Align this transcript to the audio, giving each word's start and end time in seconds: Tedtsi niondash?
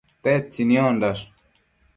Tedtsi 0.27 0.63
niondash? 0.71 1.23